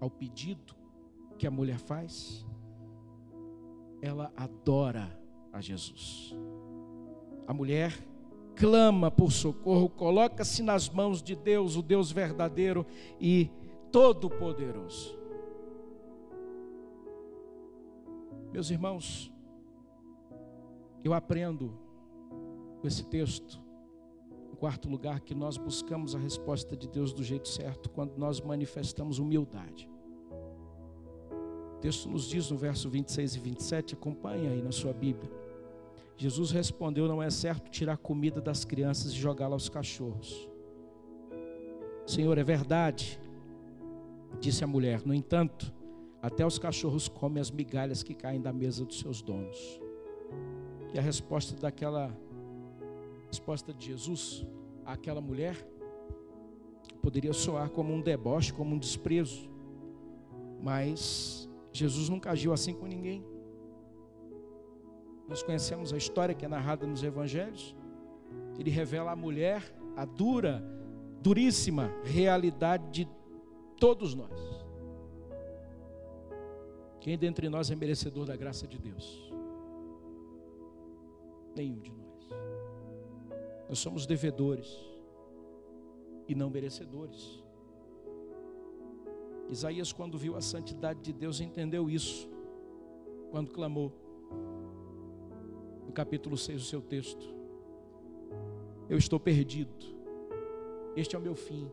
ao 0.00 0.10
pedido 0.10 0.74
que 1.38 1.46
a 1.46 1.50
mulher 1.50 1.78
faz, 1.78 2.44
ela 4.02 4.32
adora 4.36 5.16
a 5.52 5.60
Jesus. 5.60 6.34
A 7.46 7.54
mulher 7.54 7.96
clama 8.56 9.12
por 9.12 9.30
socorro, 9.30 9.88
coloca-se 9.88 10.60
nas 10.60 10.88
mãos 10.88 11.22
de 11.22 11.36
Deus, 11.36 11.76
o 11.76 11.82
Deus 11.82 12.10
verdadeiro 12.10 12.84
e 13.20 13.48
todo-poderoso. 13.92 15.23
Meus 18.54 18.70
irmãos, 18.70 19.32
eu 21.02 21.12
aprendo 21.12 21.76
com 22.80 22.86
esse 22.86 23.04
texto, 23.04 23.60
em 24.52 24.54
quarto 24.54 24.88
lugar, 24.88 25.18
que 25.18 25.34
nós 25.34 25.56
buscamos 25.56 26.14
a 26.14 26.20
resposta 26.20 26.76
de 26.76 26.86
Deus 26.86 27.12
do 27.12 27.24
jeito 27.24 27.48
certo 27.48 27.90
quando 27.90 28.16
nós 28.16 28.40
manifestamos 28.40 29.18
humildade. 29.18 29.90
O 31.74 31.80
texto 31.80 32.08
nos 32.08 32.28
diz 32.28 32.48
no 32.48 32.56
verso 32.56 32.88
26 32.88 33.34
e 33.34 33.38
27, 33.40 33.94
acompanha 33.94 34.52
aí 34.52 34.62
na 34.62 34.70
sua 34.70 34.92
Bíblia. 34.92 35.32
Jesus 36.16 36.52
respondeu: 36.52 37.08
Não 37.08 37.20
é 37.20 37.30
certo 37.30 37.68
tirar 37.72 37.96
comida 37.96 38.40
das 38.40 38.64
crianças 38.64 39.10
e 39.10 39.16
jogá-la 39.16 39.56
aos 39.56 39.68
cachorros. 39.68 40.48
Senhor, 42.06 42.38
é 42.38 42.44
verdade, 42.44 43.20
disse 44.38 44.62
a 44.62 44.66
mulher. 44.68 45.04
No 45.04 45.12
entanto, 45.12 45.74
até 46.24 46.46
os 46.46 46.58
cachorros 46.58 47.06
comem 47.06 47.38
as 47.38 47.50
migalhas 47.50 48.02
que 48.02 48.14
caem 48.14 48.40
da 48.40 48.50
mesa 48.50 48.82
dos 48.82 48.98
seus 48.98 49.20
donos. 49.20 49.78
E 50.94 50.98
a 50.98 51.02
resposta 51.02 51.54
daquela 51.54 52.16
resposta 53.28 53.74
de 53.74 53.88
Jesus 53.88 54.46
àquela 54.86 55.20
mulher 55.20 55.54
poderia 57.02 57.34
soar 57.34 57.68
como 57.68 57.92
um 57.92 58.00
deboche, 58.00 58.54
como 58.54 58.74
um 58.74 58.78
desprezo. 58.78 59.50
Mas 60.62 61.46
Jesus 61.70 62.08
nunca 62.08 62.30
agiu 62.30 62.54
assim 62.54 62.72
com 62.72 62.86
ninguém. 62.86 63.22
Nós 65.28 65.42
conhecemos 65.42 65.92
a 65.92 65.98
história 65.98 66.34
que 66.34 66.46
é 66.46 66.48
narrada 66.48 66.86
nos 66.86 67.02
evangelhos. 67.02 67.76
Ele 68.58 68.70
revela 68.70 69.12
à 69.12 69.16
mulher 69.16 69.62
a 69.94 70.06
dura, 70.06 70.64
duríssima 71.20 71.92
realidade 72.02 73.04
de 73.04 73.08
todos 73.78 74.14
nós. 74.14 74.63
Quem 77.04 77.18
dentre 77.18 77.50
nós 77.50 77.70
é 77.70 77.76
merecedor 77.76 78.24
da 78.24 78.34
graça 78.34 78.66
de 78.66 78.78
Deus? 78.78 79.30
Nenhum 81.54 81.78
de 81.78 81.92
nós. 81.92 82.28
Nós 83.68 83.78
somos 83.78 84.06
devedores 84.06 84.74
e 86.26 86.34
não 86.34 86.48
merecedores. 86.48 87.44
Isaías, 89.50 89.92
quando 89.92 90.16
viu 90.16 90.34
a 90.34 90.40
santidade 90.40 91.02
de 91.02 91.12
Deus, 91.12 91.42
entendeu 91.42 91.90
isso, 91.90 92.26
quando 93.30 93.50
clamou, 93.50 93.92
no 95.86 95.92
capítulo 95.92 96.38
6 96.38 96.62
do 96.62 96.66
seu 96.66 96.80
texto: 96.80 97.28
Eu 98.88 98.96
estou 98.96 99.20
perdido, 99.20 99.70
este 100.96 101.14
é 101.14 101.18
o 101.18 101.22
meu 101.22 101.34
fim, 101.34 101.70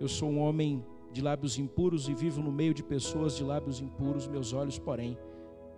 eu 0.00 0.08
sou 0.08 0.28
um 0.28 0.40
homem 0.40 0.84
de 1.12 1.22
lábios 1.22 1.58
impuros 1.58 2.08
e 2.08 2.14
vivo 2.14 2.42
no 2.42 2.52
meio 2.52 2.74
de 2.74 2.82
pessoas 2.82 3.36
de 3.36 3.42
lábios 3.42 3.80
impuros, 3.80 4.26
meus 4.26 4.52
olhos, 4.52 4.78
porém, 4.78 5.18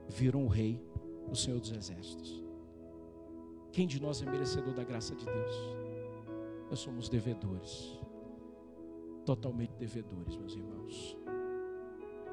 viram 0.08 0.44
o 0.44 0.48
Rei, 0.48 0.80
o 1.30 1.34
Senhor 1.34 1.60
dos 1.60 1.70
Exércitos. 1.70 2.42
Quem 3.72 3.86
de 3.86 4.00
nós 4.00 4.20
é 4.20 4.28
merecedor 4.28 4.74
da 4.74 4.82
graça 4.82 5.14
de 5.14 5.24
Deus? 5.24 5.54
Nós 6.68 6.80
somos 6.80 7.08
devedores, 7.08 7.98
totalmente 9.24 9.72
devedores, 9.76 10.36
meus 10.36 10.54
irmãos. 10.54 11.16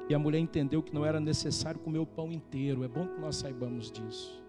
E 0.08 0.14
a 0.14 0.18
mulher 0.18 0.38
entendeu 0.38 0.82
que 0.82 0.94
não 0.94 1.04
era 1.04 1.20
necessário 1.20 1.78
comer 1.80 1.98
o 1.98 2.06
pão 2.06 2.32
inteiro, 2.32 2.82
é 2.82 2.88
bom 2.88 3.06
que 3.06 3.20
nós 3.20 3.36
saibamos 3.36 3.90
disso. 3.90 4.42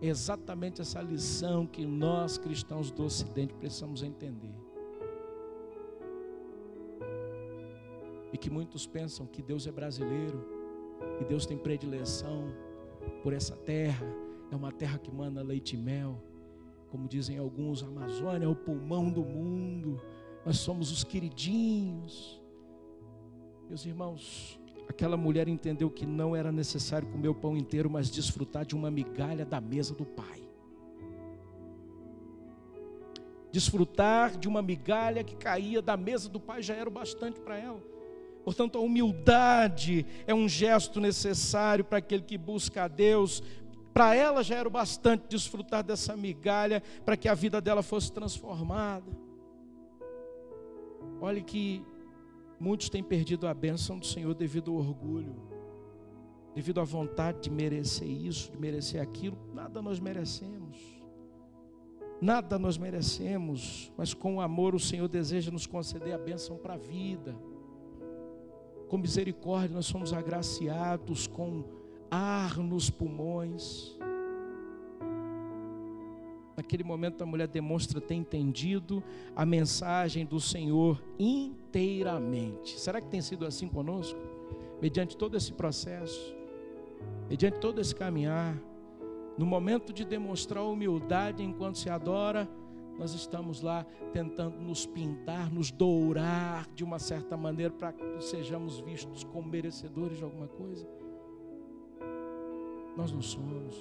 É 0.00 0.06
exatamente 0.06 0.80
essa 0.80 1.00
lição 1.00 1.66
que 1.66 1.84
nós 1.84 2.38
cristãos 2.38 2.90
do 2.90 3.04
Ocidente 3.04 3.54
precisamos 3.54 4.02
entender. 4.02 4.54
E 8.34 8.36
que 8.36 8.50
muitos 8.50 8.84
pensam 8.84 9.28
que 9.28 9.40
Deus 9.40 9.64
é 9.64 9.70
brasileiro, 9.70 10.44
que 11.16 11.24
Deus 11.24 11.46
tem 11.46 11.56
predileção 11.56 12.52
por 13.22 13.32
essa 13.32 13.54
terra, 13.54 14.04
é 14.50 14.56
uma 14.56 14.72
terra 14.72 14.98
que 14.98 15.08
manda 15.08 15.40
leite 15.40 15.76
e 15.76 15.78
mel. 15.78 16.20
como 16.88 17.08
dizem 17.08 17.38
alguns, 17.38 17.82
a 17.82 17.86
Amazônia 17.86 18.46
é 18.46 18.48
o 18.48 18.56
pulmão 18.56 19.08
do 19.10 19.24
mundo, 19.24 20.00
nós 20.44 20.58
somos 20.58 20.90
os 20.90 21.04
queridinhos. 21.04 22.42
Meus 23.68 23.86
irmãos, 23.86 24.60
aquela 24.88 25.16
mulher 25.16 25.46
entendeu 25.46 25.88
que 25.88 26.04
não 26.04 26.34
era 26.34 26.50
necessário 26.50 27.06
comer 27.08 27.28
o 27.28 27.34
pão 27.34 27.56
inteiro, 27.56 27.88
mas 27.88 28.10
desfrutar 28.10 28.64
de 28.66 28.74
uma 28.74 28.90
migalha 28.90 29.44
da 29.44 29.60
mesa 29.60 29.94
do 29.94 30.04
Pai. 30.04 30.42
Desfrutar 33.52 34.36
de 34.36 34.48
uma 34.48 34.60
migalha 34.60 35.22
que 35.22 35.36
caía 35.36 35.80
da 35.80 35.96
mesa 35.96 36.28
do 36.28 36.40
Pai 36.40 36.62
já 36.62 36.74
era 36.74 36.88
o 36.88 36.92
bastante 36.92 37.40
para 37.40 37.56
ela. 37.56 37.93
Portanto, 38.44 38.76
a 38.76 38.80
humildade 38.80 40.04
é 40.26 40.34
um 40.34 40.46
gesto 40.46 41.00
necessário 41.00 41.82
para 41.82 41.98
aquele 41.98 42.22
que 42.22 42.36
busca 42.36 42.84
a 42.84 42.88
Deus. 42.88 43.42
Para 43.92 44.14
ela 44.14 44.44
já 44.44 44.56
era 44.56 44.68
o 44.68 44.70
bastante 44.70 45.24
desfrutar 45.28 45.82
dessa 45.82 46.14
migalha 46.14 46.82
para 47.04 47.16
que 47.16 47.26
a 47.26 47.34
vida 47.34 47.58
dela 47.60 47.82
fosse 47.82 48.12
transformada. 48.12 49.10
Olhe 51.20 51.42
que 51.42 51.82
muitos 52.60 52.90
têm 52.90 53.02
perdido 53.02 53.46
a 53.46 53.54
bênção 53.54 53.98
do 53.98 54.04
Senhor 54.04 54.34
devido 54.34 54.72
ao 54.72 54.76
orgulho, 54.76 55.34
devido 56.54 56.80
à 56.80 56.84
vontade 56.84 57.40
de 57.42 57.50
merecer 57.50 58.08
isso, 58.08 58.52
de 58.52 58.58
merecer 58.58 59.00
aquilo. 59.00 59.38
Nada 59.54 59.80
nós 59.80 59.98
merecemos. 59.98 60.76
Nada 62.20 62.58
nós 62.58 62.76
merecemos, 62.76 63.90
mas 63.96 64.12
com 64.12 64.40
amor 64.40 64.74
o 64.74 64.80
Senhor 64.80 65.08
deseja 65.08 65.50
nos 65.50 65.66
conceder 65.66 66.12
a 66.12 66.18
bênção 66.18 66.58
para 66.58 66.74
a 66.74 66.78
vida. 66.78 67.34
Com 68.94 68.98
misericórdia 68.98 69.74
nós 69.74 69.86
somos 69.86 70.12
agraciados 70.12 71.26
com 71.26 71.64
ar 72.08 72.58
nos 72.58 72.90
pulmões. 72.90 73.92
Naquele 76.56 76.84
momento 76.84 77.20
a 77.20 77.26
mulher 77.26 77.48
demonstra 77.48 78.00
ter 78.00 78.14
entendido 78.14 79.02
a 79.34 79.44
mensagem 79.44 80.24
do 80.24 80.38
Senhor 80.38 81.02
inteiramente. 81.18 82.78
Será 82.78 83.00
que 83.00 83.08
tem 83.08 83.20
sido 83.20 83.44
assim 83.44 83.66
conosco? 83.66 84.16
Mediante 84.80 85.16
todo 85.16 85.36
esse 85.36 85.52
processo, 85.52 86.32
mediante 87.28 87.58
todo 87.58 87.80
esse 87.80 87.96
caminhar, 87.96 88.56
no 89.36 89.44
momento 89.44 89.92
de 89.92 90.04
demonstrar 90.04 90.62
humildade 90.62 91.42
enquanto 91.42 91.78
se 91.78 91.90
adora, 91.90 92.48
nós 92.98 93.12
estamos 93.12 93.60
lá 93.60 93.84
tentando 94.12 94.58
nos 94.58 94.86
pintar, 94.86 95.52
nos 95.52 95.70
dourar 95.70 96.68
de 96.74 96.84
uma 96.84 96.98
certa 96.98 97.36
maneira 97.36 97.72
para 97.72 97.92
que 97.92 98.20
sejamos 98.20 98.80
vistos 98.80 99.24
como 99.24 99.48
merecedores 99.48 100.18
de 100.18 100.24
alguma 100.24 100.48
coisa. 100.48 100.86
Nós 102.96 103.10
não 103.10 103.20
somos. 103.20 103.76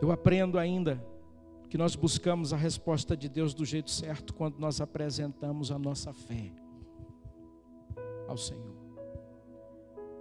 Eu 0.00 0.12
aprendo 0.12 0.58
ainda 0.58 1.04
que 1.68 1.76
nós 1.76 1.94
buscamos 1.94 2.52
a 2.52 2.56
resposta 2.56 3.16
de 3.16 3.28
Deus 3.28 3.52
do 3.52 3.64
jeito 3.64 3.90
certo 3.90 4.34
quando 4.34 4.58
nós 4.58 4.80
apresentamos 4.80 5.70
a 5.70 5.78
nossa 5.78 6.12
fé 6.12 6.52
ao 8.26 8.36
Senhor. 8.36 8.74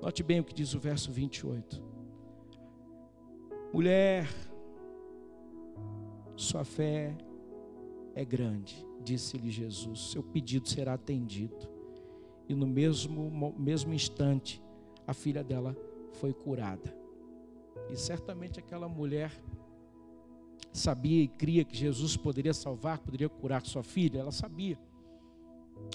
Note 0.02 0.24
bem 0.24 0.40
o 0.40 0.44
que 0.44 0.54
diz 0.54 0.74
o 0.74 0.80
verso 0.80 1.12
28. 1.12 1.84
Mulher, 3.74 4.28
sua 6.42 6.64
fé 6.64 7.16
é 8.16 8.24
grande, 8.24 8.86
disse-lhe 9.04 9.52
Jesus. 9.52 10.12
Seu 10.12 10.24
pedido 10.24 10.68
será 10.70 10.94
atendido. 10.94 11.68
E 12.48 12.56
no 12.56 12.66
mesmo, 12.66 13.54
mesmo 13.58 13.94
instante, 13.94 14.62
a 15.06 15.14
filha 15.14 15.44
dela 15.44 15.76
foi 16.14 16.34
curada. 16.34 16.96
E 17.90 17.96
certamente 17.98 18.60
aquela 18.60 18.88
mulher 18.88 19.32
sabia 20.72 21.24
e 21.24 21.28
cria 21.28 21.66
que 21.66 21.76
Jesus 21.76 22.16
poderia 22.16 22.54
salvar, 22.54 23.00
poderia 23.00 23.30
curar 23.30 23.66
sua 23.66 23.84
filha. 23.84 24.20
Ela 24.20 24.32
sabia. 24.32 24.80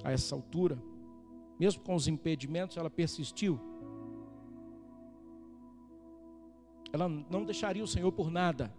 A 0.03 0.13
essa 0.13 0.35
altura, 0.35 0.79
mesmo 1.59 1.83
com 1.83 1.95
os 1.95 2.07
impedimentos, 2.07 2.77
ela 2.77 2.91
persistiu 2.91 3.59
ela 6.93 7.09
não 7.09 7.45
deixaria 7.45 7.83
o 7.83 7.89
Senhor 7.89 8.13
por 8.13 8.31
nada 8.31 8.73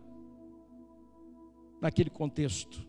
naquele 1.81 2.09
contexto. 2.09 2.87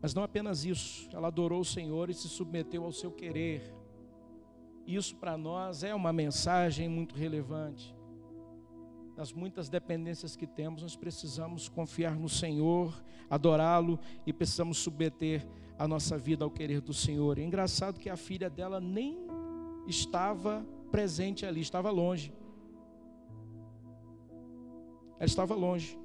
Mas 0.00 0.14
não 0.14 0.22
apenas 0.22 0.64
isso, 0.64 1.08
ela 1.12 1.28
adorou 1.28 1.60
o 1.60 1.64
Senhor 1.64 2.10
e 2.10 2.14
se 2.14 2.28
submeteu 2.28 2.84
ao 2.84 2.92
seu 2.92 3.12
querer. 3.12 3.74
Isso 4.86 5.14
para 5.16 5.36
nós 5.36 5.84
é 5.84 5.94
uma 5.94 6.12
mensagem 6.12 6.88
muito 6.88 7.14
relevante. 7.14 7.94
Nas 9.16 9.32
muitas 9.32 9.68
dependências 9.68 10.34
que 10.34 10.46
temos, 10.46 10.82
nós 10.82 10.96
precisamos 10.96 11.68
confiar 11.68 12.16
no 12.16 12.28
Senhor, 12.28 13.00
adorá-lo 13.30 13.98
e 14.26 14.32
precisamos 14.32 14.78
submeter 14.78 15.46
a 15.78 15.86
nossa 15.86 16.18
vida 16.18 16.44
ao 16.44 16.50
querer 16.50 16.80
do 16.80 16.92
Senhor. 16.92 17.38
É 17.38 17.42
engraçado 17.42 18.00
que 18.00 18.10
a 18.10 18.16
filha 18.16 18.50
dela 18.50 18.80
nem 18.80 19.18
estava 19.86 20.66
presente 20.90 21.46
ali, 21.46 21.60
estava 21.60 21.90
longe. 21.90 22.32
Ela 25.16 25.26
estava 25.26 25.54
longe. 25.54 26.01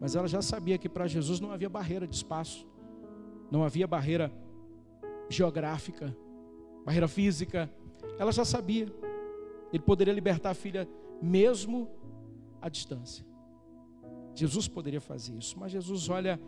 Mas 0.00 0.14
ela 0.14 0.28
já 0.28 0.42
sabia 0.42 0.78
que 0.78 0.88
para 0.88 1.06
Jesus 1.06 1.40
não 1.40 1.50
havia 1.50 1.68
barreira 1.68 2.06
de 2.06 2.14
espaço, 2.14 2.66
não 3.50 3.64
havia 3.64 3.86
barreira 3.86 4.30
geográfica, 5.28 6.16
barreira 6.84 7.08
física. 7.08 7.70
Ela 8.18 8.30
já 8.32 8.44
sabia. 8.44 8.92
Ele 9.72 9.82
poderia 9.82 10.12
libertar 10.12 10.50
a 10.50 10.54
filha 10.54 10.88
mesmo 11.20 11.88
à 12.60 12.68
distância. 12.68 13.24
Jesus 14.34 14.68
poderia 14.68 15.00
fazer 15.00 15.34
isso, 15.34 15.58
mas 15.58 15.72
Jesus 15.72 16.08
olha 16.08 16.38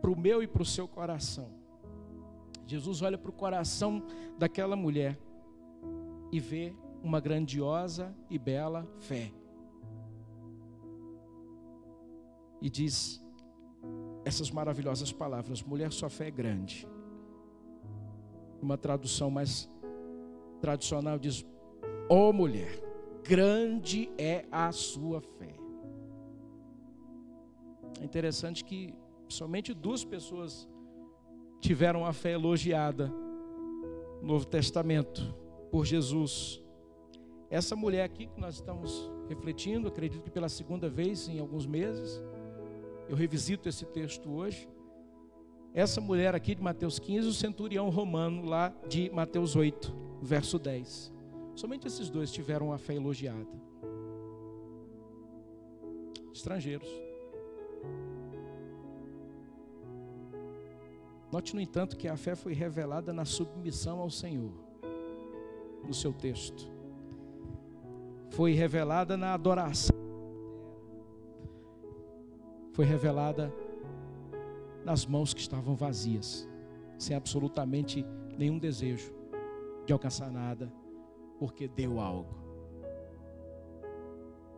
para 0.00 0.10
o 0.10 0.18
meu 0.18 0.42
e 0.42 0.46
para 0.46 0.62
o 0.62 0.66
seu 0.66 0.88
coração. 0.88 1.50
Jesus 2.66 3.02
olha 3.02 3.18
para 3.18 3.30
o 3.30 3.34
coração 3.34 4.02
daquela 4.38 4.74
mulher 4.74 5.18
e 6.32 6.40
vê 6.40 6.74
uma 7.02 7.20
grandiosa 7.20 8.14
e 8.30 8.38
bela 8.38 8.88
fé 8.98 9.30
e 12.60 12.70
diz 12.70 13.22
essas 14.24 14.50
maravilhosas 14.50 15.12
palavras: 15.12 15.62
mulher, 15.62 15.92
sua 15.92 16.10
fé 16.10 16.28
é 16.28 16.30
grande. 16.30 16.86
Uma 18.60 18.76
tradução 18.76 19.30
mais 19.30 19.70
tradicional 20.60 21.18
diz: 21.18 21.44
ó 22.08 22.30
oh, 22.30 22.32
mulher, 22.32 22.82
grande 23.22 24.10
é 24.18 24.44
a 24.50 24.72
sua 24.72 25.20
fé. 25.20 25.54
É 28.00 28.04
interessante 28.04 28.64
que 28.64 28.94
somente 29.28 29.72
duas 29.72 30.04
pessoas 30.04 30.68
tiveram 31.60 32.04
a 32.04 32.12
fé 32.12 32.32
elogiada 32.32 33.08
no 34.20 34.28
Novo 34.28 34.46
Testamento 34.46 35.34
por 35.70 35.84
Jesus. 35.84 36.62
Essa 37.48 37.76
mulher 37.76 38.04
aqui 38.04 38.26
que 38.26 38.40
nós 38.40 38.56
estamos 38.56 39.10
refletindo, 39.28 39.88
acredito 39.88 40.22
que 40.22 40.30
pela 40.30 40.48
segunda 40.48 40.88
vez 40.88 41.28
em 41.28 41.38
alguns 41.38 41.66
meses, 41.66 42.20
eu 43.08 43.16
revisito 43.16 43.68
esse 43.68 43.84
texto 43.84 44.30
hoje. 44.30 44.68
Essa 45.72 46.00
mulher 46.00 46.34
aqui 46.34 46.54
de 46.54 46.62
Mateus 46.62 46.98
15, 46.98 47.28
o 47.28 47.32
centurião 47.32 47.90
romano 47.90 48.44
lá 48.44 48.74
de 48.88 49.10
Mateus 49.10 49.54
8, 49.54 49.94
verso 50.22 50.58
10. 50.58 51.12
Somente 51.54 51.86
esses 51.86 52.08
dois 52.08 52.32
tiveram 52.32 52.72
a 52.72 52.78
fé 52.78 52.94
elogiada. 52.94 53.46
Estrangeiros. 56.32 56.88
Note, 61.30 61.54
no 61.54 61.60
entanto, 61.60 61.96
que 61.96 62.08
a 62.08 62.16
fé 62.16 62.34
foi 62.34 62.52
revelada 62.52 63.12
na 63.12 63.24
submissão 63.24 64.00
ao 64.00 64.10
Senhor, 64.10 64.52
no 65.86 65.92
seu 65.92 66.12
texto. 66.12 66.70
Foi 68.30 68.52
revelada 68.52 69.16
na 69.16 69.34
adoração 69.34 69.95
foi 72.76 72.84
revelada 72.84 73.50
nas 74.84 75.06
mãos 75.06 75.32
que 75.32 75.40
estavam 75.40 75.74
vazias, 75.74 76.46
sem 76.98 77.16
absolutamente 77.16 78.04
nenhum 78.36 78.58
desejo 78.58 79.14
de 79.86 79.94
alcançar 79.94 80.30
nada, 80.30 80.70
porque 81.38 81.66
deu 81.66 81.98
algo. 81.98 82.36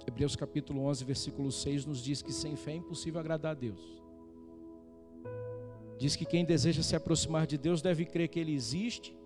Hebreus 0.04 0.34
capítulo 0.34 0.82
11, 0.86 1.04
versículo 1.04 1.52
6 1.52 1.86
nos 1.86 2.02
diz 2.02 2.20
que 2.20 2.32
sem 2.32 2.56
fé 2.56 2.72
é 2.72 2.74
impossível 2.74 3.20
agradar 3.20 3.52
a 3.52 3.54
Deus. 3.54 4.02
Diz 5.96 6.16
que 6.16 6.24
quem 6.24 6.44
deseja 6.44 6.82
se 6.82 6.96
aproximar 6.96 7.46
de 7.46 7.56
Deus 7.56 7.80
deve 7.80 8.04
crer 8.04 8.26
que 8.26 8.40
Ele 8.40 8.52
existe 8.52 9.16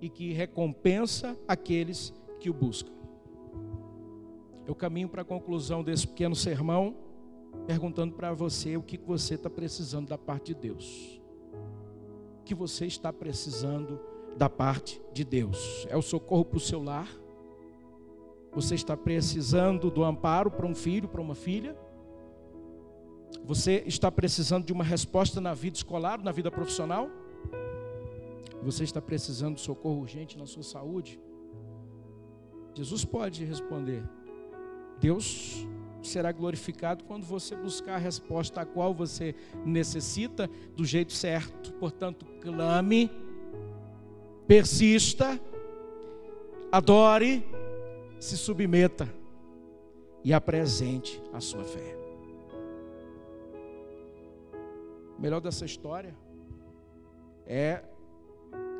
e 0.00 0.08
que 0.08 0.32
recompensa 0.32 1.36
aqueles 1.48 2.14
que 2.38 2.48
o 2.48 2.54
buscam. 2.54 2.92
Eu 4.64 4.74
caminho 4.76 5.08
para 5.08 5.22
a 5.22 5.24
conclusão 5.24 5.82
desse 5.82 6.06
pequeno 6.06 6.36
sermão 6.36 7.05
perguntando 7.66 8.14
para 8.14 8.32
você 8.32 8.76
o 8.76 8.82
que 8.82 8.98
você 8.98 9.34
está 9.34 9.50
precisando 9.50 10.08
da 10.08 10.18
parte 10.18 10.54
de 10.54 10.60
Deus. 10.60 11.20
O 12.40 12.44
que 12.44 12.54
você 12.54 12.86
está 12.86 13.12
precisando 13.12 14.00
da 14.36 14.48
parte 14.48 15.00
de 15.12 15.24
Deus? 15.24 15.86
É 15.88 15.96
o 15.96 16.02
socorro 16.02 16.44
para 16.44 16.58
o 16.58 16.60
seu 16.60 16.82
lar? 16.82 17.08
Você 18.52 18.74
está 18.74 18.96
precisando 18.96 19.90
do 19.90 20.02
amparo 20.02 20.50
para 20.50 20.66
um 20.66 20.74
filho, 20.74 21.08
para 21.08 21.20
uma 21.20 21.34
filha? 21.34 21.76
Você 23.44 23.82
está 23.86 24.10
precisando 24.10 24.64
de 24.64 24.72
uma 24.72 24.84
resposta 24.84 25.40
na 25.40 25.54
vida 25.54 25.76
escolar, 25.76 26.22
na 26.22 26.32
vida 26.32 26.50
profissional? 26.50 27.08
Você 28.62 28.84
está 28.84 29.00
precisando 29.00 29.56
de 29.56 29.60
socorro 29.60 30.00
urgente 30.00 30.38
na 30.38 30.46
sua 30.46 30.62
saúde? 30.62 31.20
Jesus 32.74 33.04
pode 33.04 33.44
responder. 33.44 34.02
Deus 34.98 35.66
será 36.02 36.32
glorificado 36.32 37.04
quando 37.04 37.24
você 37.24 37.56
buscar 37.56 37.94
a 37.94 37.98
resposta 37.98 38.60
a 38.60 38.66
qual 38.66 38.94
você 38.94 39.34
necessita 39.64 40.48
do 40.74 40.84
jeito 40.84 41.12
certo. 41.12 41.72
Portanto, 41.74 42.24
clame, 42.40 43.10
persista, 44.46 45.40
adore, 46.70 47.44
se 48.20 48.36
submeta 48.36 49.12
e 50.24 50.32
apresente 50.32 51.22
a 51.32 51.40
sua 51.40 51.64
fé. 51.64 51.96
O 55.16 55.20
melhor 55.20 55.40
dessa 55.40 55.64
história 55.64 56.14
é 57.46 57.82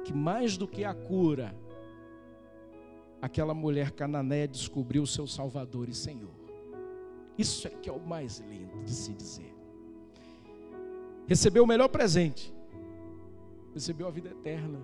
que 0.04 0.12
mais 0.12 0.56
do 0.56 0.68
que 0.68 0.84
a 0.84 0.94
cura, 0.94 1.54
aquela 3.20 3.54
mulher 3.54 3.90
cananeia 3.90 4.46
descobriu 4.46 5.02
o 5.02 5.06
seu 5.06 5.26
Salvador 5.26 5.88
e 5.88 5.94
Senhor. 5.94 6.45
Isso 7.38 7.66
é 7.66 7.70
que 7.70 7.88
é 7.88 7.92
o 7.92 8.00
mais 8.00 8.38
lindo 8.38 8.82
de 8.84 8.90
se 8.90 9.12
dizer. 9.12 9.54
Recebeu 11.26 11.64
o 11.64 11.66
melhor 11.66 11.88
presente, 11.88 12.54
recebeu 13.74 14.06
a 14.06 14.10
vida 14.10 14.30
eterna. 14.30 14.78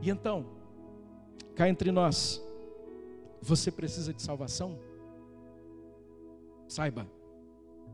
E 0.00 0.08
então, 0.10 0.46
cá 1.54 1.68
entre 1.68 1.92
nós, 1.92 2.42
você 3.40 3.70
precisa 3.70 4.12
de 4.12 4.22
salvação? 4.22 4.78
Saiba 6.66 7.06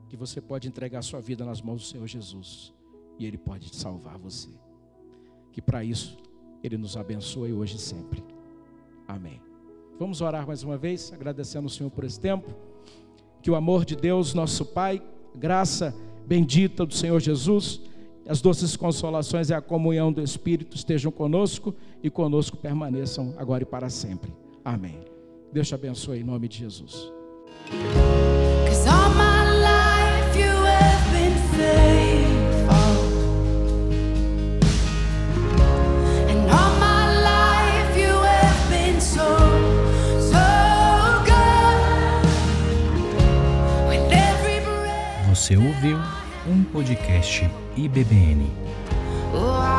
que 0.09 0.16
você 0.16 0.40
pode 0.40 0.69
entregar 0.69 1.03
sua 1.03 1.21
vida 1.21 1.45
nas 1.45 1.61
mãos 1.61 1.83
do 1.83 1.88
Senhor 1.88 2.07
Jesus 2.07 2.73
e 3.19 3.27
Ele 3.27 3.38
pode 3.38 3.75
salvar 3.75 4.19
você. 4.19 4.51
Que 5.53 5.61
para 5.61 5.83
isso 5.83 6.16
Ele 6.62 6.77
nos 6.77 6.97
abençoe 6.97 7.53
hoje 7.53 7.77
e 7.77 7.81
sempre. 7.81 8.23
Amém. 9.09 9.45
Vamos 9.98 10.20
orar 10.20 10.46
mais 10.46 10.62
uma 10.62 10.76
vez, 10.76 11.12
agradecendo 11.12 11.66
ao 11.66 11.70
Senhor 11.70 11.90
por 11.90 12.04
esse 12.04 12.20
tempo. 12.20 12.50
Que 13.42 13.50
o 13.50 13.54
amor 13.54 13.85
de 13.85 13.96
Deus, 13.96 14.35
nosso 14.35 14.64
Pai, 14.64 15.02
graça 15.35 15.94
bendita 16.26 16.85
do 16.85 16.94
Senhor 16.94 17.20
Jesus, 17.20 17.80
as 18.28 18.40
doces 18.40 18.76
consolações 18.76 19.50
e 19.50 19.54
a 19.54 19.61
comunhão 19.61 20.12
do 20.12 20.20
Espírito 20.20 20.76
estejam 20.76 21.12
conosco 21.12 21.74
e 22.02 22.11
conosco 22.11 22.56
permaneçam 22.56 23.35
agora 23.37 23.62
e 23.62 23.66
para 23.66 23.88
sempre. 23.88 24.35
Amém. 24.64 24.98
Deus 25.52 25.68
te 25.68 25.74
abençoe 25.74 26.20
em 26.20 26.24
nome 26.24 26.48
de 26.48 26.59
Jesus. 26.59 27.12
Você 45.46 45.56
ouviu 45.56 45.96
um 46.48 46.64
podcast 46.64 47.48
IBBN. 47.76 48.50
Oh, 49.32 49.76